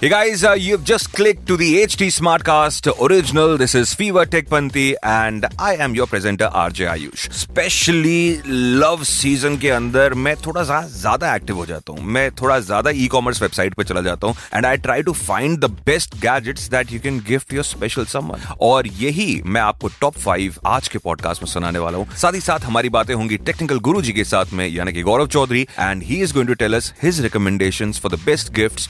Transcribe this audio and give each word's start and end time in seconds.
Hey 0.00 0.08
guys, 0.08 0.44
uh, 0.44 0.52
you've 0.52 0.84
just 0.84 1.12
clicked 1.12 1.48
to 1.48 1.56
the 1.56 1.82
HT 1.82 2.06
Smartcast 2.08 2.86
original. 3.04 3.56
This 3.56 3.74
is 3.74 3.92
Fever 3.92 4.24
Tech 4.26 4.46
Panti 4.46 4.94
and 5.02 5.44
I 5.58 5.74
am 5.76 5.96
your 5.96 6.06
presenter 6.06 6.46
RJ 6.46 6.86
Ayush. 6.86 7.24
Specially 7.32 8.40
love 8.82 9.02
season 9.08 9.56
के 9.60 9.70
अंदर 9.70 10.14
मैं 10.16 10.34
थोड़ा 10.36 10.62
सा 10.64 10.80
ज़्यादा 10.90 11.34
active 11.36 11.56
हो 11.56 11.66
जाता 11.66 11.92
हूँ 11.92 12.04
मैं 12.08 12.30
थोड़ा 12.40 12.58
ज़्यादा 12.60 12.92
कॉमर्स 13.12 13.42
वेबसाइट 13.42 13.74
पे 13.74 13.84
चला 13.84 14.00
जाता 14.00 14.26
हूँ 14.26 14.36
and 14.54 14.66
I 14.66 14.76
try 14.76 15.02
to 15.02 15.12
find 15.14 15.58
the 15.60 15.70
best 15.86 16.14
gadgets 16.20 16.68
that 16.70 16.92
you 16.92 17.00
can 17.00 17.18
gift 17.28 17.54
your 17.54 17.64
special 17.64 18.04
someone 18.12 18.46
और 18.60 18.86
यही 19.00 19.40
मैं 19.46 19.60
आपको 19.60 19.88
टॉप 20.00 20.18
फाइव 20.26 20.60
आज 20.74 20.88
के 20.88 20.98
पॉडकास्ट 21.08 21.42
में 21.42 21.50
सुनाने 21.52 21.78
वाला 21.78 21.98
हूँ 21.98 22.06
साथ 22.16 22.34
ही 22.34 22.40
साथ 22.40 22.66
हमारी 22.66 22.88
बातें 22.98 23.14
होंगी 23.14 23.36
टेक्निकल 23.50 23.80
गुरु 23.90 24.02
जी 24.02 24.12
के 24.12 24.24
साथ 24.34 24.52
में 24.52 24.66
यानी 24.68 24.92
कि 24.92 25.02
Gaurav 25.10 25.26
Chaudhary 25.38 25.66
and 25.78 26.02
he 26.02 26.22
is 26.22 26.34
going 26.34 26.48
to 26.48 26.54
tell 26.64 26.76
us 26.76 26.92
his 27.02 27.20
recommendations 27.22 28.00
for 28.00 28.16
the 28.16 28.22
best 28.26 28.54
gifts 28.60 28.88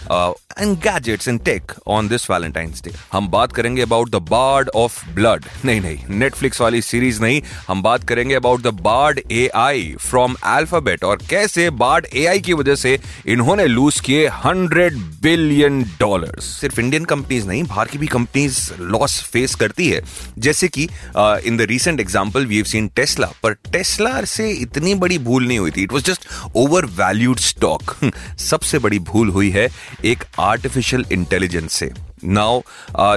and 0.61 0.78
gadgets 0.98 1.29
in 1.29 1.38
tech 1.47 1.73
on 1.88 2.09
this 2.09 2.30
Valentine's 2.30 2.83
day 2.84 2.93
हम 3.12 3.29
बात 3.30 3.52
करेंगे 3.52 3.83
about 3.83 4.11
the 4.11 4.16
Bard 4.30 4.69
of 4.77 4.98
Blood 5.15 5.45
नहीं 5.65 5.80
नहीं 5.80 6.19
नेटफ्लिक्स 6.19 6.61
वाली 6.61 6.83
सीरीज़ 6.83 7.20
नहीं. 7.23 7.41
हम 7.69 7.83
बात 7.83 8.05
करेंगे 8.09 8.34
about 8.34 8.62
the 8.62 8.73
Bard 8.83 9.20
A 9.33 9.47
I 9.56 9.95
from 10.01 10.34
Alphabet 10.47 11.05
और 11.05 11.19
कैसे 11.30 11.69
बार्ड 11.83 12.06
ए 12.06 12.25
आई 12.27 12.41
की 12.41 12.53
वजह 12.53 12.75
से 12.77 12.98
इन्होंने 13.29 13.66
लूज 13.66 14.01
किए 14.01 14.27
हंड्रेड 14.45 14.97
बिलियन 15.23 15.83
डॉलर्स 16.01 16.45
सिर्फ़ 16.61 16.80
इंडियन 16.80 17.05
कंपनीज़ 17.05 17.47
नहीं, 17.48 17.62
बाहर 17.65 17.89
की 17.89 17.98
भी 17.98 18.06
कंपनीज़ 18.06 18.59
लॉस 18.81 19.20
फेस 19.33 19.55
करती 19.55 19.89
है. 19.89 20.03
जैसे 20.39 20.69
कि 20.69 20.84
in 21.47 21.56
the 21.56 21.67
recent 21.70 22.00
example 22.00 22.47
we 22.47 22.56
have 22.56 22.65
seen 22.65 22.89
Tesla 22.97 23.31
पर 23.42 23.53
टेस्ला 23.72 24.20
से 24.27 24.50
इतनी 24.53 24.94
बड़ी 24.97 25.19
भूल 25.20 25.47
नहीं 25.47 25.59
हुई 25.59 25.70
थी. 25.70 25.83
It 25.83 25.92
was 25.92 26.05
just 26.05 26.28
overvalued 26.98 27.39
stock 27.41 27.94
सबसे 28.41 28.78
बड़ी 28.78 28.98
भूल 29.09 29.28
हुई 29.31 29.50
है 29.50 29.69
एक 30.05 30.25
आर्टिफिशियल 30.41 30.87
इंटेलिजेंस 31.12 31.72
से। 31.72 32.08
नाउ 32.24 32.61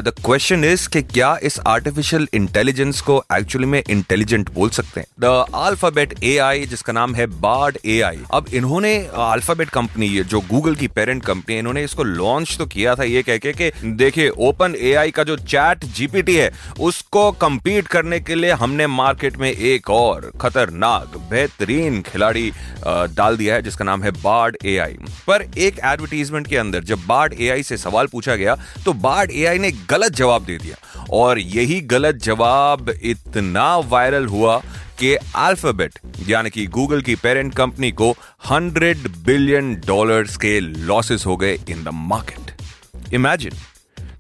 द 0.02 0.14
क्वेश्चन 0.26 0.64
इज़ 0.66 0.88
कि 0.90 1.02
क्या 1.04 1.36
इस 1.44 1.60
आर्टिफिशियल 1.68 2.28
इंटेलिजेंस 2.34 3.02
को 3.02 3.22
एक्चुअली 3.34 3.68
में 3.68 3.82
इंटेलिजेंट 3.82 4.54
बोल 4.54 4.70
सकते 4.70 5.00
हैं? 5.00 5.08
द 5.20 5.26
अल्फ़ाबेट 5.56 6.14
ए 6.24 6.38
आई 6.40 6.66
जिसका 6.66 6.94
नाम 6.94 7.16
है 7.16 7.26
बार्ड 7.42 7.78
ए 7.86 8.00
आई 8.02 8.20
अब 8.34 8.48
इन्होंने 8.54 8.96
अल्फ़ाबेट 9.26 9.70
कंपनी 9.70 10.10
जो 10.24 10.42
गूगल 10.50 10.76
की 10.76 10.88
पेरेंट 10.90 11.24
कंपनी 11.26 11.58
इन्होंने 11.60 11.84
इसको 11.84 12.04
लॉन्च 12.04 12.56
तो 12.58 12.66
किया 12.68 12.96
था 12.96 13.04
ये 13.04 13.24
कह 13.24 13.38
के 13.38 13.54
कि 13.54 13.72
देखिए 13.96 14.30
ओपन 14.42 14.76
ए 14.80 14.94
आई 14.96 15.12
का 15.12 15.24
जो 15.24 15.38
चैट 15.38 15.86
जीपीटी 15.96 16.36
है, 16.36 16.52
उसको 16.80 17.32
कंपीट 17.42 17.88
करने 17.88 18.20
के 18.20 18.36
लिए 18.36 18.52
हमने 18.54 18.88
मार्केट 18.90 19.38
में 19.38 19.50
एक 19.52 19.90
और 19.90 20.32
खतरनाक, 20.42 21.18
बेहतरीन 21.32 22.02
खिलाड़ी 22.04 22.52
डाल 22.86 23.38
दिया 23.38 23.56
है, 23.56 23.62
जिसका 23.62 23.86
नाम 23.86 24.04
है 24.04 24.12
बार्ड 24.14 24.58
ए 24.66 24.78
आई 24.78 24.98
पर 25.28 25.42
एक 25.58 25.80
एडवर्टीजमेंट 25.84 26.48
के 26.48 26.58
अंदर, 26.58 26.84
जब 26.84 27.06
बार्ड 27.08 27.34
ए 27.34 27.50
आई 27.50 27.64
से 27.64 27.78
सवाल 27.78 28.08
पूछा 28.08 28.36
गया 28.36 28.56
तो 28.86 28.91
बार्ड 28.94 29.32
ए 29.32 29.58
ने 29.58 29.72
गलत 29.72 30.12
जवाब 30.12 30.46
दे 30.46 30.58
दिया। 30.58 31.06
और 31.10 31.40
यही 31.40 31.82
गलत 31.82 32.16
जवाब 32.16 32.90
इतना 32.90 33.78
वायरल 33.78 34.26
हुआ 34.26 34.62
कि 35.00 35.16
अल्फ़ाबेट 35.16 36.00
यानी 36.28 36.50
कि 36.50 36.68
गूगल 36.68 37.02
की 37.02 37.16
पेरेंट 37.16 37.56
कंपनी 37.56 37.92
को 37.92 38.16
100 38.52 39.08
बिलियन 39.18 39.76
डॉलर्स 39.76 40.38
के 40.38 40.60
लॉसेस 40.60 41.26
हो 41.26 41.38
गए 41.38 41.60
इन 41.70 41.84
द 41.84 41.88
मार्केट 41.88 42.56
इमेजिन 43.14 43.52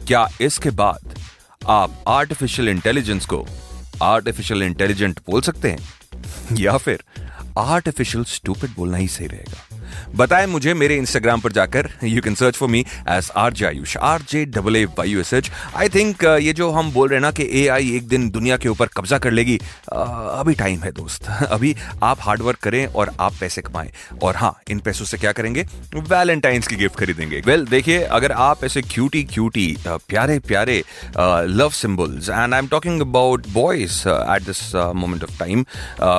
क्या 0.08 0.30
इसके 0.42 0.70
बाद 0.70 1.16
आप 1.68 2.04
आर्टिफिशियल 2.08 2.70
इंटेलिजेंस 2.70 3.26
को 3.26 3.48
आर्टिफिशियल 4.04 4.64
इंटेलिजेंट 4.64 5.20
बोल 5.30 5.42
सकते 5.42 5.72
हैं? 5.72 5.94
या 6.58 6.78
फिर 6.78 7.04
आर्टिफिशियल 7.58 8.24
स्टूपिड 8.24 8.70
बोलना 8.76 8.98
ही 8.98 9.08
सही 9.08 9.28
रहेगा? 9.28 9.71
बताएँ 10.16 10.48
मुझे 10.48 10.74
मेरे 10.74 10.96
इंस्टाग्राम 10.98 11.42
पर 11.42 11.52
जाकर। 11.52 11.90
You 12.04 12.22
can 12.22 12.36
search 12.36 12.56
for 12.56 12.70
me 12.70 12.80
as 13.10 13.30
R 13.38 13.54
J 13.54 13.66
Ayush 13.66 13.96
R 13.98 14.22
J 14.30 14.44
double 14.48 14.76
A 14.76 14.84
Y 14.98 15.16
S 15.20 15.34
H 15.34 15.52
I 15.76 15.90
think 15.90 16.24
ये 16.42 16.54
जो 16.54 16.70
हम 16.72 16.92
बोल 16.94 17.10
रहे 17.10 17.18
हैं 17.18 17.22
ना 17.22 17.32
कि 17.32 17.48
ए 17.62 17.68
आई 17.68 17.92
एक 17.96 18.08
दिन 18.08 18.30
दुनिया 18.30 18.58
के 18.58 18.70
ऊपर 18.70 18.88
कब्जा 18.98 19.18
कर 19.18 19.32
लेगी 19.32 19.58
uh, 19.58 19.64
अभी 19.94 20.54
टाइम 20.56 20.80
है 20.80 20.92
दोस्त। 20.92 21.28
अभी 21.50 21.76
आप 22.04 22.18
हार्डवर्क 22.22 22.60
करें 22.64 22.86
और 22.86 23.12
आप 23.20 23.34
पैसे 23.40 23.62
कमाएँ। 23.62 23.92
और 24.24 24.36
हाँ 24.36 24.54
इन 24.72 24.80
पैसों 24.80 25.06
से 25.06 25.18
क्या 25.18 25.32
करेंगे? 25.32 25.66
वैलेंटाइंस 25.96 26.68
की 26.68 26.76
गिफ्ट 26.76 26.96
खरीदेंगे। 27.00 27.42
वेल 27.46 27.60
well, 27.60 27.70
देखिए 27.72 28.02
अगर 28.04 28.32
आप 28.32 28.64
ऐसे 28.64 28.82
क्यूटी 28.84 29.24
क्यूटी 29.34 29.76
प्यारे 29.88 30.38
प्यारे 30.48 30.82
love 31.18 31.70
symbols 31.74 32.30
and 32.30 32.54
I 32.54 32.60
am 32.60 32.68
talking 32.68 33.02
about 33.02 33.48
boys 33.54 33.98
at 34.08 34.46
this 34.46 34.62
moment 34.76 35.24
of 35.24 35.38
time 35.40 35.66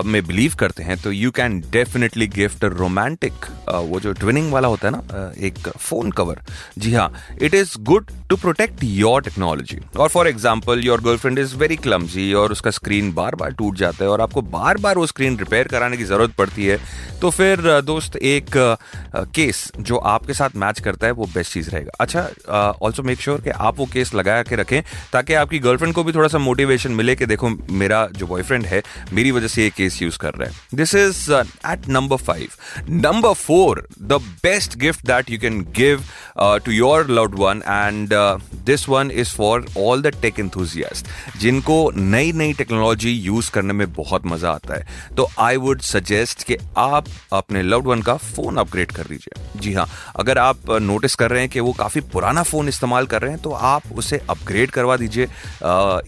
में 0.07 0.23
बिलीव 0.27 0.55
करते 0.59 0.83
हैं 0.83 0.97
तो 1.03 1.13
you 1.13 1.31
can 1.31 1.61
definitely 1.71 2.27
gift 2.29 2.65
romantic 2.65 3.47
वो 3.69 4.01
जो 4.01 4.13
ट्विनिंग 4.13 4.53
वाला 4.53 4.69
होता 4.69 4.89
है 4.89 4.93
ना 4.93 5.33
एक 5.39 5.69
फ़ोन 5.69 6.11
कवर। 6.11 6.41
जी 6.79 6.93
हाँ 6.95 7.13
it 7.43 7.55
is 7.55 7.77
good 7.81 8.11
to 8.31 8.37
protect 8.37 8.83
your 8.85 9.23
technology 9.23 9.79
और 9.97 10.09
for 10.09 10.29
example 10.29 10.85
your 10.85 11.01
girlfriend 11.01 11.39
is 11.39 11.57
very 11.57 11.77
clumsy 11.79 12.33
और 12.35 12.53
उसका 12.53 12.71
स्क्रीन 12.71 13.13
बार 13.15 13.35
बार 13.35 13.53
टूट 13.53 13.77
जाता 13.77 14.05
है 14.05 14.11
और 14.11 14.21
आपको 14.21 14.43
बार 14.43 14.79
बार 14.79 14.99
वो 14.99 15.07
स्क्रीन 15.07 15.39
रिपेयर 15.39 15.69
कराने 15.69 15.97
की 15.97 16.05
ज़रूरत 16.05 16.35
पड़ती 16.39 16.67
है। 16.67 16.79
तो 17.23 17.31
फिर 17.31 17.81
दोस्त, 17.83 18.17
एक 18.17 18.47
केस 19.35 19.71
जो 19.81 19.97
आपके 19.97 20.35
साथ 20.35 20.57
मैच 20.57 20.81
करता 20.81 21.07
है, 21.07 21.13
वो 21.13 21.27
बेस्ट 21.35 21.53
चीज़ 21.53 21.71
रहेगा। 21.71 21.93
अच्छा 22.01 22.73
ऑल्सो 22.83 23.03
मेक 23.03 23.21
श्योर 23.21 23.41
कि 23.41 23.51
आप 23.51 23.79
वो 23.79 23.87
केस 23.93 24.15
लगा 24.15 24.43
के 24.43 24.57
रखें, 24.57 24.83
ताकि 25.13 25.35
आपकी 25.35 25.59
गर्लफ्रेंड 25.59 25.95
को 25.95 26.05
भी 26.05 26.13
थोड़ा 26.13 26.29
सा 26.29 26.39
मोटिवेशन 26.39 26.93
मिले 26.93 27.15
कि 27.17 27.27
देखो, 27.27 27.51
मेरा 27.73 28.07
जो 28.13 28.27
बॉयफ्रेंड 28.27 28.67
है, 28.67 28.83
मेरी 29.13 29.31
वजह 29.31 29.49
से 29.49 29.63
ये 29.63 29.71
केस 29.77 30.01
यूज़ 30.03 30.19
कर 30.19 30.35
रहा 30.35 30.49
है। 30.49 30.77
This 30.77 30.95
is 30.95 31.33
at 31.33 31.89
number 31.89 32.17
five 32.19 32.49
number 32.91 33.33
four 33.35 33.87
the 34.01 34.21
best 34.43 34.77
gift 34.79 35.07
that 35.07 35.31
you 35.31 35.39
can 35.39 35.61
give 35.77 36.05
to 36.39 36.73
your 36.73 37.11
loved 37.11 37.39
one 37.39 37.63
and 37.67 38.13
this 38.65 38.89
one 38.89 39.11
is 39.13 39.31
for 39.37 39.67
all 39.79 40.03
the 40.03 40.15
tech 40.23 40.41
enthusiast 40.41 41.07
जिनको 41.41 41.77
नई 41.97 42.33
नई 42.33 42.53
टेक्नोलॉजी 42.55 43.13
यूज़ 43.13 43.51
करने 43.51 43.73
में 43.73 43.93
बहुत 43.93 44.27
मज़ा 44.27 44.51
आता 44.51 44.75
है। 44.75 45.15
तो 45.17 45.29
आई 45.41 45.57
वुड 45.57 45.81
सजेस्ट 45.83 46.43
कि 46.45 46.57
आप 46.79 47.07
अपने 47.33 47.63
लव्ड 47.63 47.87
वन 47.87 48.03
का 48.03 48.17
फ़ोन 48.17 48.57
अपग्रेड 48.57 48.93
कर 48.93 49.11
लीजिए। 49.11 49.61
जी 49.61 49.73
हाँ 49.75 49.87
अगर 50.17 50.39
आप 50.39 50.71
नोटिस 50.83 51.15
कर 51.15 51.31
रहे 51.31 51.41
हैं 51.41 51.49
कि 51.51 51.61
वो 51.61 51.73
काफ़ी 51.73 52.01
पुराना 52.13 52.43
फ़ोन 52.43 52.69
इस्तेमाल 52.69 53.07
कर 53.07 53.23
रहे 53.23 53.33
हैं 53.33 53.41
तो 53.43 53.51
आप 53.51 53.93
उसे 53.95 54.21
अपग्रेड 54.31 54.71
करवा 54.71 54.97
दीजिए। 54.97 55.25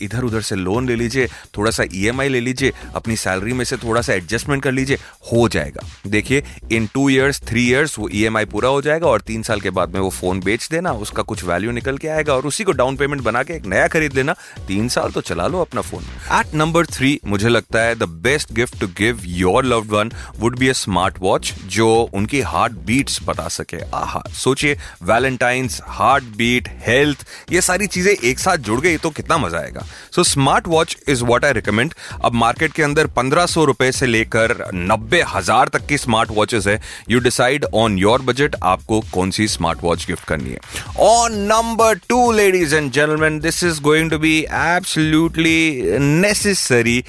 इधर 0.04 0.24
उधर 0.24 0.40
से 0.42 0.56
लोन 0.56 0.88
ले 0.88 0.96
लीजिए 0.96 1.26
थोड़ा 1.56 1.70
सा 1.70 1.84
EMI 1.84 2.28
ले 2.28 2.40
लीजिए, 2.40 2.72
अपनी 2.94 3.16
सैलरी 3.16 3.52
में 3.52 3.64
से 3.64 3.76
थोड़ा 3.76 4.00
सा 4.02 4.12
एडजस्टमेंट 4.14 4.62
कर 4.62 4.72
लीजिए, 4.72 4.98
हो 5.32 5.48
जाएगा। 5.48 5.86
देखिए 6.06 6.42
in 6.72 6.86
two 6.94 7.08
years 7.10 7.40
three 7.48 7.66
years 7.68 7.98
वो 7.98 8.08
ई 8.10 8.44
पूरा 8.46 8.68
हो 8.68 8.80
जाएगा 8.82 9.06
और 9.06 9.20
तीन 9.22 9.42
साल 9.42 9.60
के 9.60 9.70
बाद 9.70 9.94
में 9.94 10.00
वो 10.00 10.10
फ़ोन 10.10 10.40
बेच 10.40 10.68
देना, 10.70 10.92
उसका 10.94 11.22
कुछ 11.24 11.44
वैल्यू 11.44 11.70
निकल 11.72 11.98
के 11.98 12.08
आएगा 12.08 12.34
और 12.34 12.43
उसी 12.46 12.64
को 12.64 12.72
डाउन 12.74 12.96
पेमेंट 12.96 13.22
बना 13.22 13.42
के 13.42 13.54
एक 13.54 13.66
नया 13.66 13.86
खरीद 13.88 14.16
लेना। 14.16 14.34
तीन 14.68 14.88
साल 14.88 15.10
तो 15.10 15.20
चला 15.22 15.46
लो 15.46 15.60
अपना 15.60 15.80
फ़ोन 15.82 16.04
एट 16.32 16.54
नंबर 16.54 16.86
थ्री 16.86 17.18
मुझे 17.26 17.48
लगता 17.48 17.82
है 17.82 17.94
the 17.94 18.08
best 18.24 18.52
gift 18.52 18.78
to 18.80 18.86
give 18.98 19.20
your 19.26 19.64
loved 19.64 19.90
one 19.90 20.10
would 20.38 20.58
be 20.58 20.68
a 20.68 20.72
smart 20.74 21.18
watch 21.20 21.52
जो 21.68 21.88
उनकी 22.14 22.40
हार्ट 22.42 22.72
बीट्स 22.86 23.18
बता 23.24 23.48
सके। 23.50 23.80
आहा, 23.94 24.22
सोचिए 24.34 24.76
वैलेंटाइंस 25.04 25.80
हार्ट 25.88 26.24
बीट 26.36 26.68
हेल्थ 26.86 27.26
ये 27.52 27.60
सारी 27.62 27.86
चीज़ें 27.86 28.12
एक 28.12 28.38
साथ 28.38 28.56
जुड़ 28.60 28.80
गई 28.80 28.96
तो 28.96 29.10
कितना 29.12 29.38
मज़ा 29.38 29.58
आएगा। 29.58 29.84
So 30.14 30.22
smart 30.24 30.68
watch 30.68 30.96
is 31.08 31.24
what 31.24 31.44
I 31.44 31.52
recommend 31.52 31.94
अब 32.24 32.32
मार्केट 32.34 32.72
के 32.72 32.82
अंदर 32.82 33.06
पंद्रह 33.16 33.46
सौ 33.46 33.64
रुपए 33.64 33.90
से 33.92 34.06
लेकर 34.06 34.56
नब्बे 34.74 35.22
हज़ार 35.28 35.68
तक 35.68 35.86
की 35.86 35.98
स्मार्ट 35.98 36.30
वॉचेस 36.30 36.66
है। 36.66 36.80
You 37.10 37.20
decide 37.20 37.64
on 37.74 37.98
your 37.98 38.22
budget 38.22 38.56
आपको 38.64 39.00
कौन 39.12 39.30
सी 39.30 39.48
स्मार्ट 39.48 39.82
वॉच 39.82 40.06
गिफ्ट 40.06 40.24
करनी 40.24 40.50
है। 40.50 40.58
On 41.02 41.38
number 41.44 41.98
two 42.08 42.30
ladies 42.34 42.74
and 42.74 42.90
gentleman 42.92 43.38
this 43.40 43.62
is 43.64 43.80
going 43.82 44.10
to 44.10 44.18
be 44.18 44.38
absolutely 44.40 45.98
necessary 46.00 47.02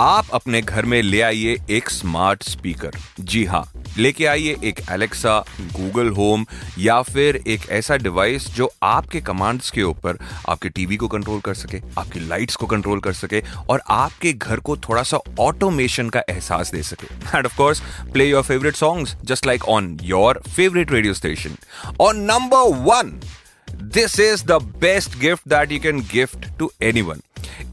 आप 0.00 0.26
अपने 0.34 0.60
घर 0.60 0.84
में 0.84 1.00
ले 1.02 1.20
आइए 1.22 1.56
एक 1.70 1.90
स्मार्ट 1.90 2.42
स्पीकर 2.42 2.96
जी 3.20 3.44
हाँ 3.44 3.64
लेके 3.98 4.24
आइए 4.26 4.56
एक 4.64 4.80
एलेक्सा 4.92 5.38
गूगल 5.76 6.08
होम 6.16 6.44
या 6.78 7.00
फिर 7.02 7.36
एक 7.46 7.60
ऐसा 7.72 7.96
डिवाइस 7.96 8.48
जो 8.56 8.70
आपके 8.82 9.20
कमांड्स 9.20 9.70
के 9.70 9.82
ऊपर 9.82 10.18
आपके 10.48 10.68
टीवी 10.68 10.96
को 10.96 11.08
कंट्रोल 11.08 11.40
कर 11.40 11.54
सके, 11.54 11.80
आपकी 11.98 12.20
लाइट्स 12.28 12.56
को 12.56 12.66
कंट्रोल 12.66 13.00
कर 13.00 13.12
सके 13.12 13.42
और 13.68 13.82
आपके 13.88 14.32
घर 14.32 14.60
को 14.60 14.76
थोड़ा 14.88 15.02
सा 15.02 15.20
ऑटोमेशन 15.40 16.08
का 16.08 16.22
एहसास 16.30 16.72
दे 16.72 16.82
सके। 16.82 17.14
End 17.36 17.46
of 17.46 17.56
course 17.56 17.82
play 18.12 18.28
your 18.28 18.42
favourite 18.42 18.76
songs 18.76 19.16
just 19.24 19.46
like 19.46 19.64
on 19.68 19.96
your 20.02 20.42
favourite 20.48 20.92
radio 20.92 21.14
station 21.14 21.56
और 22.00 22.14
number 22.14 22.68
one 22.84 23.20
this 23.86 24.18
is 24.20 24.44
the 24.46 24.52
best 24.80 25.18
gift 25.18 25.48
that 25.48 25.72
you 25.72 25.78
can 25.80 26.00
gift 26.12 26.46
to 26.58 26.70
anyone 27.02 27.20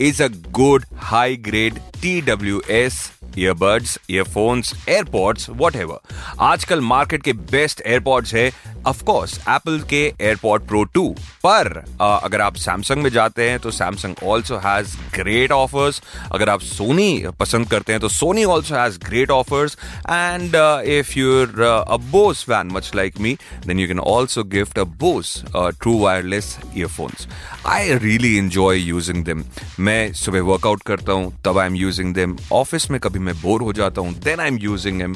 is 0.02 0.22
a 0.24 0.28
good 0.52 0.86
high 1.04 1.36
grade 1.46 1.80
T 2.02 2.20
W 2.22 2.62
S 2.72 3.00
earbuds 3.38 3.98
earphones 4.12 4.74
airpods 4.90 5.50
whatever 5.76 6.16
आजकल 6.42 6.82
market 6.84 7.24
के 7.24 7.34
best 7.52 7.82
airports 7.86 8.34
है 8.34 8.52
of 8.88 9.10
Apple 9.50 9.80
के 9.90 10.02
AirPod 10.22 10.68
Pro 10.68 10.84
2 10.98 11.08
पर 11.46 11.68
अगर 12.02 12.42
आप 12.42 12.56
Samsung 12.56 13.04
में 13.04 13.10
जाते 13.10 13.50
हैं 13.50 13.60
तो 13.60 13.72
Samsung 13.72 14.16
also 14.24 14.58
has 14.58 14.96
great 15.16 15.52
offers 15.52 16.02
अगर 16.32 16.50
आप 16.50 16.62
सोनी 16.62 17.24
पसंद 17.40 17.70
करते 17.70 17.94
हैं 17.94 18.02
तो 18.02 18.10
Sony 18.10 18.44
also 18.44 18.76
has 18.76 19.00
great 19.00 19.32
offers 19.32 19.78
and 20.10 20.56
if 21.00 21.20
you're 21.20 21.62
a 21.90 21.98
Bose 22.12 22.44
fan 22.44 22.68
much 22.68 22.92
like 22.96 23.20
me 23.20 23.38
then 23.68 23.80
you 23.80 23.88
can 23.88 24.00
also 24.00 24.44
gift 24.44 24.80
a 24.80 24.84
Bose 24.84 25.44
true 25.56 25.98
wireless 26.00 26.58
earphones 26.78 27.28
I 27.68 27.94
really 27.94 28.38
enjoy 28.38 28.80
using 28.80 29.24
them 29.26 29.44
मैं 29.80 30.14
सुबह 30.14 30.42
workout 30.42 30.82
करता 30.84 31.12
हूँ, 31.12 31.34
तब 31.46 31.58
I 31.58 31.68
am 31.68 31.76
using 31.76 32.14
them 32.14 32.38
office 32.52 32.92
में 32.92 33.00
कभी 33.00 33.20
मैं 33.20 33.36
bore 33.42 33.62
हो 33.62 33.74
जाता 33.74 34.02
हूँ 34.02 34.14
then 34.14 34.40
I 34.40 34.48
am 34.48 34.58
using 34.58 35.02
him 35.02 35.16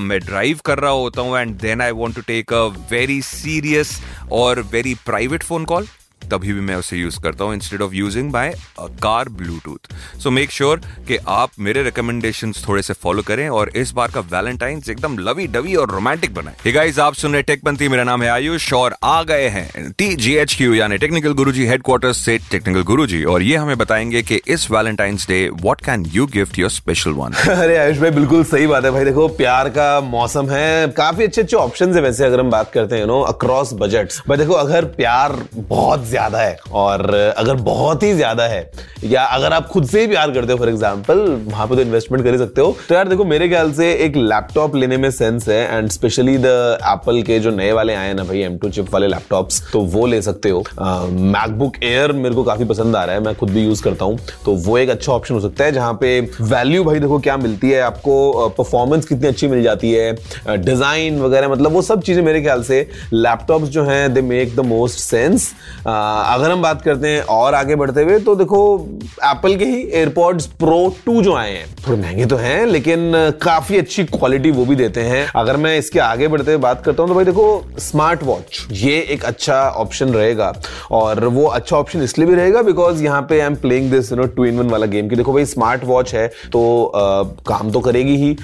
मैं 0.00 0.20
ड्राइव 0.20 0.60
कर 0.64 0.78
रहा 0.78 0.90
होता 0.90 1.22
हूँ 1.22 1.38
and 1.38 1.56
then 1.60 1.80
I 1.80 1.90
want 1.90 2.16
to 2.16 2.22
take 2.22 2.52
a 2.52 2.66
very 2.90 3.20
serious 3.22 3.98
और 4.32 4.60
वेरी 4.72 4.94
प्राइवेट 5.06 5.42
फ़ोन 5.42 5.64
कॉल 5.64 5.86
तभी 6.24 6.52
भी 6.52 6.60
मैं 6.60 6.74
उसे 6.76 6.96
यूज़ 6.96 7.20
करता 7.20 7.44
हूँ 7.44 7.54
instead 7.54 7.82
of 7.82 7.92
using 7.94 8.30
by 8.32 8.54
car 8.80 9.28
Bluetooth 9.28 9.92
so 10.20 10.30
make 10.30 10.50
sure 10.50 10.80
कि 11.08 11.16
आप 11.28 11.50
मेरे 11.58 11.82
रिकमेंडेशन 11.82 12.52
थोड़े 12.68 12.82
से 12.82 12.94
फॉलो 12.94 13.22
करें 13.22 13.48
और 13.48 13.70
इस 13.76 13.92
बार 13.92 14.10
का 14.10 14.20
वैलेंटाइन 14.32 14.82
एकदम 14.90 15.18
लवी 15.18 15.46
डवी 15.46 15.74
और 15.74 15.90
रोमांटिक 15.90 16.34
बनाए। 16.34 16.54
हे 16.64 16.72
गाइस 16.72 16.98
आप 16.98 17.14
सुन 17.14 17.32
रहे 17.32 17.42
टेकपंथी 17.42 17.88
मेरा 17.88 18.04
नाम 18.04 18.22
है 18.22 18.28
आयुष 18.30 18.72
और 18.72 18.96
आ 19.04 19.22
गए 19.22 19.48
हैं 19.48 19.90
टी 19.98 20.14
जी 20.16 20.34
एच 20.34 20.54
क्यू 20.54 20.74
यानी 20.74 20.98
टेक्निकल 20.98 21.32
गुरुजी 21.32 21.66
हेडक्वार्टर 21.66 22.12
से 22.12 22.36
टेक्निकल 22.50 22.82
गुरुजी 22.82 23.22
और 23.24 23.42
ये 23.42 23.56
हमें 23.56 23.76
बताएँगे 23.78 24.22
कि 24.22 24.40
इस 24.48 24.70
Valentine's 24.70 25.26
Day 25.28 25.48
what 25.62 25.80
can 25.80 26.04
you 26.14 26.26
gift 26.26 26.58
your 26.58 26.70
special 26.70 27.10
one 27.12 27.32
अरे 27.32 27.76
आयुष 27.76 27.98
भाई, 27.98 28.10
बिल्कुल 28.10 28.44
सही 28.44 28.66
बात 28.66 28.84
है 28.84 28.90
भाई। 28.90 29.04
देखो, 29.04 29.26
प्यार 29.38 29.68
का 29.68 30.00
मौसम 30.00 30.50
है। 30.50 30.88
काफ़ी 30.92 31.24
अच्छे 31.24 31.42
अच्छे 31.42 31.56
ऑप्शन 31.56 31.94
है 31.94 32.02
वैसे 32.02 32.24
अगर 32.24 32.40
हम 32.40 32.50
बात 32.50 32.72
करते 32.72 32.96
हैं 32.96 33.06
नो 33.06 33.20
अक्रॉस 33.24 33.72
बजट 33.74 34.12
भाई 34.28 34.36
देखो, 34.36 34.52
अगर 34.54 34.84
प्यार 34.96 35.38
बहुत 35.54 36.06
ज़्यादा 36.08 36.38
है 36.38 36.56
और 36.74 37.14
अगर 37.14 37.54
बहुत 37.64 38.02
ही 38.02 38.12
ज़्यादा 38.14 38.44
है, 38.44 38.70
या 39.04 39.24
अगर 39.24 39.52
आप 39.52 39.68
खुद 39.68 39.86
से 39.86 40.00
ही 40.00 40.06
प्यार 40.06 40.30
करते 40.32 40.52
हो 40.52 40.58
फॉर 40.58 40.68
एग्ज़ाम्पल 40.68 41.18
वहाँ 41.44 41.66
पे 41.66 41.76
तो 41.76 41.82
इन्वेस्टमेंट 41.82 42.24
कर 42.24 42.32
ही 42.32 42.38
सकते 42.38 42.60
हो। 42.60 42.76
तो 42.88 42.94
यार 42.94 43.08
देखो, 43.08 43.24
मेरे 43.26 43.48
ख्याल 43.48 43.72
से 43.72 43.92
एक 43.94 44.16
लैपटॉप 44.16 44.76
लेने 44.76 44.96
में 44.96 45.10
सेंस 45.10 45.48
है 45.48 45.60
एंड 45.68 45.88
स्पेशली 45.90 46.36
द 46.38 46.46
एप्पल 46.84 47.22
के 47.22 47.38
जो 47.40 47.50
नए 47.52 47.72
वाले 47.72 47.94
आए 47.94 48.12
ना 48.14 48.24
भाई 48.24 48.40
एम 48.42 48.56
टू 48.58 48.68
चिप 48.70 48.92
वाले 48.92 49.06
लैपटॉप्स 49.08 49.62
तो 49.72 49.80
वो 49.88 50.06
ले 50.06 50.20
सकते 50.22 50.50
हो। 50.50 50.64
मैकबुक 51.10 51.82
एयर 51.84 52.12
मेरे 52.14 52.34
को 52.34 52.44
काफ़ी 52.44 52.64
पसंद 52.66 52.96
आ 52.96 53.04
रहा 53.04 53.14
है, 53.14 53.22
मैं 53.22 53.34
खुद 53.36 53.50
भी 53.50 53.64
यूज़ 53.64 53.82
करता 53.82 54.04
हूँ। 54.04 54.18
तो 54.44 54.54
वो 54.56 54.78
एक 54.78 54.90
अच्छा 54.90 55.12
ऑप्शन 55.12 55.34
हो 55.34 55.40
सकता 55.40 55.64
है, 55.64 55.72
जहाँ 55.72 55.92
पे 56.00 56.20
वैल्यू 56.42 56.84
भाई 56.84 57.00
देखो 57.00 57.18
क्या 57.20 57.36
मिलती 57.38 57.70
है, 57.70 57.80
आपको 57.82 58.48
परफॉर्मेंस 58.58 59.06
कितनी 59.06 59.28
अच्छी 59.28 59.48
मिल 59.48 59.62
जाती 59.62 59.92
है 59.92 60.56
डिज़ाइन 60.58 61.20
वगैरह 61.20 61.48
मतलब 61.48 61.72
वो 61.72 61.82
सब 61.82 62.02
चीज़ें 62.02 62.22
मेरे 62.22 62.42
ख्याल 62.42 62.62
से 62.62 62.80
लैपटॉप्स 63.12 63.68
जो 63.68 63.84
हैं 63.84 64.12
they 64.14 64.20
make 64.22 64.54
the 64.56 64.60
most 64.66 64.98
sense 64.98 65.50
अगर 66.28 66.50
हम 66.50 66.62
बात 66.62 66.82
करते 66.82 67.08
हैं 67.08 67.20
और 67.32 67.54
आगे 67.54 67.76
बढ़ते 67.76 68.02
हुए 68.02 68.18
तो 68.20 68.34
देखो 68.36 68.60
एप्पल 69.24 69.56
के 69.56 69.64
ही 69.64 69.80
एयरपॉड्स 69.82 70.46
प्रो 70.58 70.78
टू 71.06 71.20
जो 71.22 71.34
आए 71.36 71.52
हैं 71.52 71.66
थोड़े 71.86 71.98
महँगे 71.98 72.26
तो 72.26 72.36
हैं 72.36 72.66
लेकिन 72.66 73.12
काफ़ी 73.42 73.78
अच्छी 73.78 74.04
क्वालिटी 74.06 74.50
वो 74.50 74.64
भी 74.64 74.76
देते 74.76 75.00
हैं। 75.02 75.26
अगर 75.36 75.56
मैं 75.56 75.76
इसके 75.78 75.98
आगे 76.00 76.28
बढ़ते 76.28 76.50
हुए 76.50 76.60
बात 76.62 76.84
करता 76.84 77.02
हूँ 77.02 77.08
तो 77.08 77.14
भाई 77.14 77.24
देखो 77.24 77.64
स्मार्ट 77.80 78.22
वॉच 78.22 78.66
ये 78.72 78.98
एक 79.10 79.24
अच्छा 79.24 79.60
ऑप्शन 79.78 80.10
रहेगा। 80.10 80.52
और 80.92 81.24
वो 81.26 81.44
अच्छा 81.46 81.76
ऑप्शन 81.76 82.02
इसलिए 82.02 82.26
भी 82.28 82.34
रहेगा 82.34 82.62
बिकॉज़ 82.62 83.02
यहाँ 83.04 83.22
पे 83.22 83.40
I 83.40 83.46
am 83.46 83.54
playing 83.56 83.90
this 83.90 84.10
you 84.12 84.18
know 84.18 84.26
two 84.28 84.44
in 84.44 84.58
one 84.58 84.70
वाला 84.70 84.86
गेम 84.86 85.08
की। 85.08 85.16
देखो 85.16 85.32
भाई 85.32 85.44
स्मार्ट 85.46 85.84
वॉच 85.84 86.14
है 86.14 86.26
तो 86.52 86.84
आ, 86.86 87.22
काम 87.48 87.70
तो 87.70 87.80
करेगी 87.80 88.16
ही। 88.16 88.32
आ, 88.32 88.36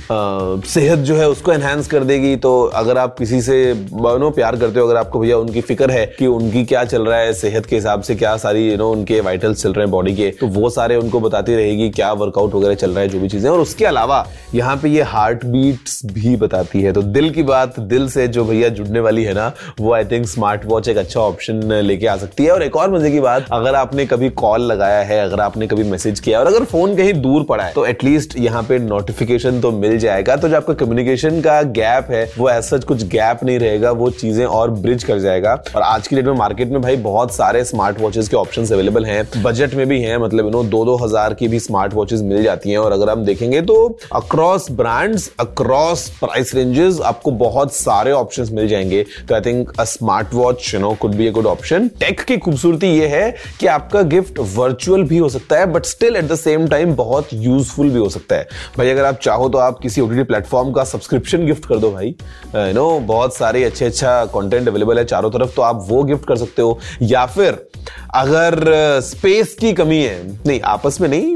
सेहत 0.68 0.98
जो 1.00 1.16
है 1.16 1.28
उसको 1.28 1.52
एनहेंस 1.52 1.86
कर 1.88 2.04
देगी। 2.04 2.34
तो 2.38 2.62
अगर 2.74 2.98
आप 2.98 3.16
किसी 3.18 3.40
से 3.42 3.62
नो 3.94 4.30
प्यार 4.30 4.56
करते 4.56 4.80
हो 4.80 4.86
अगर 4.86 4.96
आपको 4.96 5.20
भैया 5.20 5.36
उनकी 5.38 5.60
फ़िक्र 5.62 5.90
है 5.90 6.04
कि 6.18 6.26
उनकी 6.26 6.64
क्या 6.64 6.84
चल 6.84 7.06
रहा 7.06 7.18
है 7.18 7.32
सेहत 7.44 7.67
के 7.67 7.76
हिसाब 7.76 8.02
से 8.02 8.14
क्या 8.17 8.37
सारी 8.38 8.69
यू 8.69 8.76
नो 8.79 8.91
उनके 8.91 9.20
वाइटल्स 9.23 9.62
चल 9.62 9.73
रहे 9.73 9.85
हैं 9.85 9.91
बॉडी 9.91 10.14
के 10.17 10.31
तो 10.41 10.46
वो 10.50 10.70
सारे 10.70 10.96
उनको 10.96 11.20
बताती 11.20 11.55
रहेगी 11.56 11.88
क्या 11.93 12.12
वर्कआउट 12.14 12.55
वगैरह 12.55 12.75
चल 12.75 12.91
रहा 12.91 13.00
है, 13.00 13.08
जो 13.08 13.20
भी 13.20 13.29
चीज़ें 13.29 13.50
और 13.50 13.61
उसके 13.61 13.85
अलावा 13.85 14.26
यहाँ 14.55 14.76
पे 14.76 14.88
ये 14.88 15.02
हार्ट 15.05 15.44
बीट्स 15.46 16.00
भी 16.06 16.35
बताती 16.37 16.82
है। 16.82 16.93
तो 16.93 17.02
दिल 17.05 17.31
की 17.31 17.43
बात, 17.44 17.79
दिल 17.82 18.08
से 18.08 18.26
जो 18.29 18.44
भैया 18.44 18.69
जुड़ने 18.70 19.00
वाली 19.00 19.25
है 19.25 19.35
ना, 19.35 19.52
वो 19.81 19.93
आई 19.94 20.05
थिंक 20.06 20.26
स्मार्ट 20.29 20.64
वॉच 20.67 20.88
एक 20.88 20.96
अच्छा 20.99 21.20
ऑप्शन 21.20 21.73
लेके 21.75 22.06
आ 22.06 22.17
सकती 22.17 22.44
है। 22.44 22.50
और 22.50 22.62
एक 22.62 22.76
और 22.76 22.93
मज़े 22.93 23.11
की 23.11 23.20
बात, 23.20 23.47
अगर 23.52 23.75
आपने 23.75 24.06
कभी 24.06 24.31
कॉल 24.32 24.62
लगाया 24.62 25.02
है, 25.02 25.20
अगर 25.20 25.40
आपने 25.40 25.67
कभी 25.67 25.85
मैसेज 25.90 26.20
किया 26.20 26.40
और 26.40 26.47
अगर 26.47 26.64
फ़ोन 26.67 26.97
कहीं 26.97 27.12
दूर 27.23 27.44
पड़ा 27.44 27.64
है 27.64 27.73
तो 27.75 27.87
एटलीस्ट 27.87 28.38
यहाँ 28.38 28.62
पे 28.62 28.79
नोटिफिकेशन 28.81 29.61
तो 29.61 29.73
मिल 29.75 29.99
जाएगा। 29.99 30.37
तो 30.37 30.49
जो 30.49 30.56
आपका 30.56 30.75
कम्युनिकेशन 30.76 31.40
का 31.40 31.61
गैप 31.75 32.11
है, 32.11 32.25
वो 32.38 32.50
ऐसा 32.50 32.79
कुछ 32.79 33.05
गैप 33.08 33.44
नहीं 33.44 33.58
रहेगा, 33.58 33.90
वो 33.93 34.11
चीज़ें 34.12 34.44
और 34.47 34.70
ब्रिज 34.73 35.05
कर 35.05 35.19
जाएगा। 35.20 35.55
और 35.76 35.82
आज 35.82 36.08
की 36.08 36.17
डेट 36.17 36.26
में 36.26 36.32
मार्केट 36.35 36.69
में 36.69 36.81
भाई 36.82 36.97
बहुत 36.99 37.33
सारे 37.36 37.64
स्मार्ट 37.64 38.00
वॉचेस 38.00 38.28
के 38.28 38.36
ऑप्शंस 38.36 38.72
अवेलेबल 38.72 39.04
हैं। 39.04 39.42
बजट 39.42 39.75
में 39.75 39.86
भी 39.88 40.00
हैं 40.00 40.16
मतलब 40.19 40.44
यू 40.44 40.50
नो 40.50 40.62
दो 40.64 40.84
दो 40.84 40.96
हज़ार 40.96 41.34
की 41.34 41.48
भी 41.48 41.60
स्मार्ट 41.60 41.94
वॉचेस 41.94 42.20
मिल 42.22 42.42
जाती 42.42 42.70
हैं। 42.70 42.78
और 42.78 42.92
अगर 42.92 43.10
हम 43.10 43.25
देखेंगे 43.25 43.60
तो 43.62 43.76
across 44.14 44.70
brands 44.72 45.31
across 45.40 46.08
price 46.20 46.54
ranges 46.54 47.00
आपको 47.04 47.31
बहुत 47.40 47.75
सारे 47.75 48.12
ऑप्शंस 48.12 48.50
मिल 48.52 48.69
जाएँगे। 48.69 49.04
तो 49.28 49.34
I 49.34 49.40
think 49.40 49.72
a 49.81 49.84
smart 49.86 50.34
watch 50.34 50.70
you 50.75 50.81
know 50.81 50.92
could 51.00 51.14
be 51.14 51.26
a 51.26 51.31
good 51.32 51.46
option 51.46 51.88
tech 52.00 52.20
की 52.22 52.36
खूबसूरती 52.38 52.88
ये 52.88 53.06
है 53.08 53.34
कि 53.60 53.66
आपका 53.69 54.02
गिफ्ट 54.04 54.38
वर्चुअल 54.54 55.02
भी 55.04 55.19
हो 55.19 55.28
सकता 55.28 55.58
है 55.58 55.66
but 55.72 55.84
still 55.87 56.16
at 56.16 56.25
the 56.25 56.37
same 56.37 56.66
time 56.69 56.94
बहुत 56.96 57.28
यूजफुल 57.34 57.90
भी 57.90 57.98
हो 57.98 58.08
सकता 58.08 58.37
है। 58.37 58.46
भाई, 58.78 58.90
अगर 58.90 59.04
आप 59.04 59.19
चाहो 59.22 59.48
तो 59.48 59.58
आप 59.58 59.78
किसी 59.78 60.00
ओटीटी 60.00 60.22
प्लेटफॉर्म 60.25 60.72
का 60.72 60.84
सब्सक्रिप्शन 60.84 61.46
गिफ्ट 61.46 61.66
कर 61.66 61.78
दो 61.78 61.90
भाई। 61.90 62.06
यू 62.06 62.72
नो 62.72 62.98
बहुत 63.06 63.37
सारे 63.37 63.64
अच्छे 63.64 63.84
अच्छा 63.84 64.25
कंटेंट 64.34 64.69
अवेलेबल 64.69 64.98
है 64.98 65.04
चारों 65.04 65.30
तरफ़ 65.30 65.54
तो 65.56 65.62
आप 65.62 65.84
वो 65.88 66.02
गिफ्ट 66.04 66.26
कर 66.28 66.37
सकते 66.37 66.62
हो। 66.62 66.78
या 67.02 67.24
फिर 67.26 67.67
अगर 68.15 68.55
स्पेस 69.03 69.55
की 69.61 69.73
कमी 69.73 69.99
है 69.99 70.19
नहीं 70.47 70.61
आपस 70.73 71.00
में 71.00 71.09
नहीं 71.09 71.35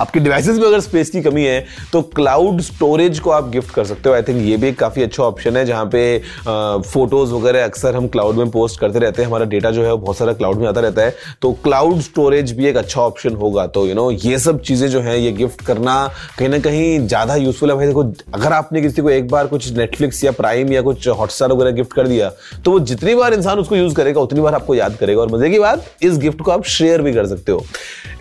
आपके 0.00 0.20
डिवाइसेस 0.20 0.56
में 0.58 0.66
अगर 0.66 0.80
स्पेस 0.80 1.10
की 1.10 1.20
कमी 1.22 1.44
है 1.44 1.64
तो 1.92 2.00
क्लाउड 2.16 2.60
स्टोरेज 2.60 3.18
को 3.18 3.30
आप 3.30 3.48
गिफ्ट 3.50 3.74
कर 3.74 3.84
सकते 3.84 4.08
हो. 4.08 4.14
आई 4.14 4.22
थिंक 4.22 4.42
ये 4.46 4.56
भी 4.56 4.68
एक 4.68 4.78
काफ़ी 4.78 5.02
अच्छा 5.02 5.22
ऑप्शन 5.22 5.56
है 5.56 5.64
जहाँ 5.66 5.84
पे 5.92 6.02
फ़ोटोज़ 6.46 7.32
वगैरह 7.32 7.64
अक्सर 7.64 7.96
हम 7.96 8.08
क्लाउड 8.08 8.36
में 8.36 8.50
पोस्ट 8.50 8.80
करते 8.80 8.98
रहते 8.98 9.22
हैं. 9.22 9.28
हमारा 9.28 9.44
डेटा 9.46 9.70
जो 9.70 9.84
है 9.84 9.90
वो 9.90 9.98
बहुत 9.98 10.18
सारा 10.18 10.32
क्लाउड 10.32 10.58
में 10.60 10.66
आता 10.68 10.80
रहता 10.80 11.02
है. 11.02 11.14
तो 11.42 11.52
क्लाउड 11.64 12.00
स्टोरेज 12.00 12.52
भी 12.56 12.66
एक 12.66 12.76
अच्छा 12.76 13.00
ऑप्शन 13.00 13.34
होगा. 13.36 13.66
तो 13.66 13.80
यू 13.80 13.88
you 13.88 13.96
नो 13.96 14.10
know, 14.10 14.26
ये 14.26 14.38
सब 14.38 14.60
चीज़ें 14.62 14.88
जो 14.88 15.00
है 15.00 15.20
ये 15.20 15.32
गिफ्ट 15.32 15.64
करना 15.66 15.96
कहीं 16.38 16.48
ना 16.48 16.58
कहीं 16.58 17.06
ज़्यादा 17.06 17.34
यूजफुल 17.36 17.70
है. 17.70 17.76
भाई 17.76 17.86
देखो 17.86 18.02
अगर 18.34 18.52
आपने 18.52 18.82
किसी 18.82 19.02
को 19.02 19.10
एक 19.10 19.28
बार 19.30 19.46
कुछ 19.46 19.72
नेटफ्लिक्स 19.76 20.24
या 20.24 20.32
प्राइम 20.32 20.72
या 20.72 20.82
कुछ 20.82 21.08
हॉटस्टार 21.10 21.52
वगैरह 21.52 21.70
गिफ्ट 21.76 21.92
कर 21.92 22.08
दिया 22.08 22.30
तो 22.64 22.70
वो 22.70 22.80
जितनी 22.82 23.14
बार 23.14 23.34
इंसान 23.34 23.58
उसको 23.58 23.76
यूज़ 23.76 23.94
करेगा 23.94 24.20
उतनी 24.20 24.40
बार 24.40 24.54
आपको 24.54 24.74
याद 24.74 24.96
करेगा. 24.96 25.07
और 25.16 25.32
मज़े 25.32 25.50
की 25.50 25.58
बात, 25.58 25.84
इस 26.02 26.18
गिफ्ट 26.18 26.40
को 26.40 26.50
आप 26.50 26.64
शेयर 26.66 27.02
भी 27.02 27.12
कर 27.12 27.26
सकते 27.26 27.52
हो। 27.52 27.64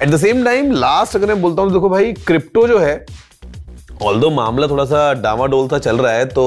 At 0.01 0.10
the 0.10 0.17
same 0.17 0.44
time 0.46 0.72
last 0.72 1.15
अगर 1.15 1.27
मैं 1.27 1.41
बोलता 1.41 1.62
हूँ 1.62 1.72
देखो 1.74 1.89
भाई 1.89 2.13
क्रिप्टो 2.27 2.67
जो 2.67 2.77
है 2.79 3.06
ऑल 4.04 4.20
दो 4.20 4.30
मामला 4.30 4.68
थोड़ा 4.68 4.84
सा 4.86 5.13
डामाडोल 5.13 5.68
सा 5.68 5.77
चल 5.80 5.98
रहा 5.98 6.12
है 6.12 6.25
तो 6.27 6.42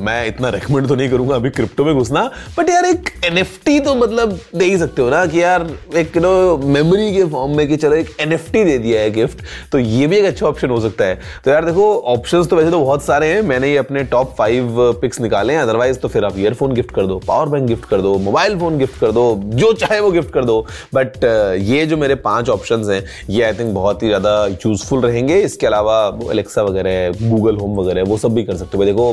मैं 0.00 0.26
इतना 0.26 0.48
रेकमेंड 0.48 0.86
तो 0.88 0.94
नहीं 0.94 1.08
करूँगा 1.10 1.34
अभी 1.34 1.50
क्रिप्टो 1.50 1.84
में 1.84 1.94
घुसना। 1.94 2.22
बट 2.58 2.70
यार 2.70 2.84
एक 2.84 3.10
एनएफटी 3.24 3.78
तो 3.80 3.94
मतलब 3.94 4.32
दे 4.54 4.64
ही 4.64 4.78
सकते 4.78 5.02
हो 5.02 5.10
ना 5.10 5.24
कि 5.26 5.42
यार 5.42 5.66
एक 5.96 6.16
नो 6.18 6.56
मेमोरी 6.58 7.14
के 7.14 7.24
फॉर्म 7.30 7.56
में 7.56 7.66
कि 7.68 7.76
चलो 7.76 7.94
एक 7.96 8.10
एनएफटी 8.20 8.64
दे 8.64 8.76
दिया 8.78 9.00
है 9.00 9.10
गिफ्ट 9.10 9.44
तो 9.72 9.78
ये 9.78 10.06
भी 10.06 10.16
एक 10.16 10.24
अच्छा 10.24 10.46
ऑप्शन 10.46 10.70
हो 10.70 10.80
सकता 10.80 11.04
है। 11.04 11.18
तो 11.44 11.50
यार 11.50 11.64
देखो 11.64 11.92
ऑप्शन 12.14 12.44
तो 12.44 12.56
वैसे 12.56 12.70
तो 12.70 12.80
बहुत 12.80 13.04
सारे 13.04 13.26
हैं, 13.26 13.40
मैंने 13.42 13.70
ये 13.70 13.76
अपने 13.76 14.04
टॉप 14.06 14.34
फाइव 14.38 14.82
पिक्स 15.00 15.20
निकाले 15.20 15.52
हैं 15.52 15.60
अदरवाइज़ 15.60 15.98
तो 15.98 16.08
फिर 16.08 16.24
आप 16.24 16.38
ईयरफोन 16.38 16.74
गिफ्ट 16.74 16.94
कर 16.94 17.06
दो 17.06 17.18
पावर 17.26 17.48
बैंक 17.48 17.68
गिफ्ट 17.68 17.88
कर 17.90 18.00
दो 18.02 18.16
मोबाइल 18.20 18.58
फ़ोन 18.58 18.78
गिफ्ट 18.78 19.00
कर 19.00 19.12
दो, 19.12 19.40
जो 19.44 19.72
चाहे 19.74 20.00
वो 20.00 20.10
गिफ्ट 20.10 20.32
कर 20.34 20.44
दो। 20.44 20.60
बट 20.94 21.24
ये 21.62 21.86
जो 21.86 21.96
मेरे 21.96 22.14
पाँच 22.20 22.48
ऑप्शन 22.50 22.90
हैं, 22.90 23.02
ये 23.30 23.42
आई 23.42 23.52
थिंक 23.54 23.74
बहुत 23.74 24.02
ही 24.02 24.08
ज़्यादा 24.08 24.34
यूजफुल 24.46 25.00
रहेंगे। 25.00 25.40
इसके 25.40 25.66
अलावा 25.66 26.04
अलेक्सा 26.30 26.62
वगैरह 26.62 26.78
वगैरह 26.80 27.28
गूगल 27.28 27.56
होम 27.56 27.76
वगैरह 27.80 28.02
वो 28.02 28.16
सब 28.16 28.34
भी 28.34 28.44
कर 28.44 28.56
सकते 28.56 28.78
हो। 28.78 28.84
देखो 28.84 29.12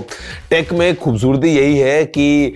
टेक 0.50 0.74
में 0.74 0.95
खूबसूरती 0.95 1.47
यही 1.47 1.77
है 1.77 2.03
कि 2.05 2.53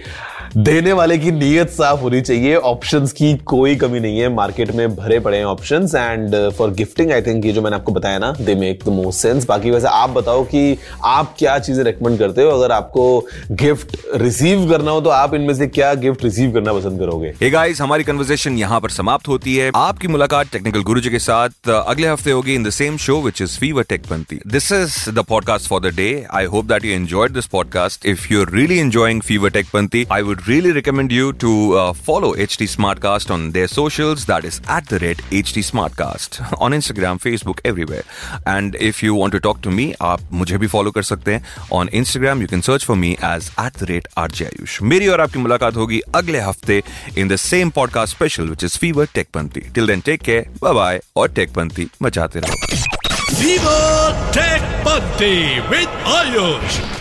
देने 0.58 0.94
वाले 0.94 1.18
की 1.18 1.32
नीयत 1.32 1.70
साफ़ 1.70 2.00
होनी 2.00 2.22
चाहिए। 2.22 2.56
ऑप्शंस 2.56 3.12
की 3.12 3.34
कोई 3.46 3.76
कमी 3.76 4.00
नहीं 4.00 4.20
है। 4.20 4.30
मार्केट 4.34 4.72
में 4.72 4.96
भरे 4.96 5.20
पड़े 5.20 5.38
हैं 5.38 5.46
options 5.46 5.96
and 5.96 6.36
for 6.52 6.72
gifting 6.72 7.12
I 7.12 7.22
think 7.22 7.46
ये 7.46 7.52
जो 7.52 7.62
मैंने 7.62 7.76
आपको 7.76 7.92
बताया 7.92 8.20
ना 8.20 8.32
they 8.42 8.56
make 8.56 8.80
the 8.86 8.90
most 8.90 9.20
sense 9.20 9.46
बाकी 9.46 9.72
वैसे 9.72 9.88
आप 9.88 10.10
बताओ 10.10 10.44
कि 10.44 10.78
आप 11.06 11.36
क्या 11.40 11.58
चीज़ें 11.60 11.84
रेकमेंड 11.84 12.20
करते 12.20 12.42
हो? 12.42 12.50
अगर 12.50 12.72
आपको 12.72 13.26
गिफ्ट 13.52 13.98
रिसीव 14.16 14.70
करना 14.70 14.92
हो 14.92 15.02
तो 15.02 15.10
आप 15.10 15.34
इनमें 15.34 15.54
से 15.54 15.68
क्या 15.68 15.94
गिफ्ट 15.94 16.24
रिसीव 16.24 16.52
करना 16.52 16.74
पसंद 16.74 17.00
करोगे? 17.00 17.34
Hey 17.34 17.54
guys, 17.54 17.82
हमारी 17.82 18.04
कन्वर्सेशन 18.04 18.58
यहाँ 18.58 18.80
पर 18.80 18.90
समाप्त 18.90 19.28
होती 19.28 19.56
है। 19.56 19.72
आपकी 19.76 20.08
मुलाकात 20.08 20.52
टेक्निकल 20.52 20.82
गुरुजी 20.82 21.10
के 21.10 21.20
साथ 21.20 21.70
अगले 21.70 22.08
हफ़्ते 22.08 22.32
होगी 22.32 22.56
in 22.56 22.64
the 22.64 22.70
same 22.70 22.98
show 22.98 23.22
which 23.22 23.42
is 23.42 23.58
Fever 23.60 23.84
Tech 23.84 24.02
Panthi 24.02 24.40
this 24.48 24.72
is 24.72 25.10
the 25.10 25.20
podcast 25.20 25.70
for 25.70 25.82
the 25.82 25.96
day 25.96 26.10
I 26.32 26.46
hope 26.46 26.66
that 26.66 26.86
you 26.86 26.92
enjoyed 26.92 27.32
this 27.32 27.46
podcast 27.46 28.06
if 28.06 28.34
you 28.34 28.44
really 28.44 28.80
enjoying 28.80 29.22
Fever 29.22 29.50
Tech 29.50 29.66
Panthi 29.74 30.06
I 30.12 30.22
would 30.22 30.41
really 30.48 30.72
recommend 30.72 31.12
you 31.12 31.34
to 31.34 31.74
uh, 31.74 31.94
follow 31.94 32.34
HT 32.36 32.68
Smartcast 32.68 33.32
on 33.32 33.52
their 33.52 33.68
socials. 33.68 34.26
That 34.26 34.46
is 34.46 34.62
at 34.68 34.88
the 34.88 35.00
rate 35.00 35.22
HT 35.32 35.64
Smartcast 35.64 36.40
on 36.60 36.72
Instagram, 36.72 37.20
Facebook, 37.20 37.60
everywhere. 37.66 38.04
And 38.46 38.76
if 38.76 39.04
you 39.04 39.16
want 39.16 39.34
to 39.34 39.40
talk 39.40 39.62
to 39.64 39.72
me, 39.72 39.94
आप 40.02 40.22
मुझे 40.32 40.58
भी 40.58 40.68
follow 40.68 40.92
कर 40.92 41.04
सकते 41.04 41.34
हैं 41.34 41.90
Instagram 41.94 42.42
you 42.42 42.48
can 42.48 42.62
search 42.62 42.86
for 42.86 42.98
me 42.98 43.12
as 43.24 43.52
at 43.60 43.80
the 43.80 43.90
rate 43.90 44.08
R 44.18 44.32
J 44.32 44.46
Ayush 44.46 44.82
मेरी 44.94 45.08
और 45.08 45.22
आपकी 45.22 45.40
मुलाकात 45.40 45.76
होगी 45.76 46.00
अगले 46.16 46.40
हफ़्ते 46.40 46.82
in 47.18 47.28
the 47.28 47.36
same 47.46 47.70
podcast 47.76 48.16
special 48.16 48.50
which 48.50 48.64
is 48.64 48.78
Fever 48.80 49.08
टेकपंथी 49.16 49.70
till 49.76 49.88
then 49.88 50.02
take 50.06 50.22
care 50.22 50.50
bye 50.62 50.74
bye 50.74 51.02
और 51.16 51.30
टेकपंथी 51.36 51.90
मचाते 52.02 52.40
रहो 52.40 52.90
Fever 53.34 54.32
Tech 54.34 54.62
Bunty 54.84 55.62
with 55.70 55.88
Ayush. 56.18 57.01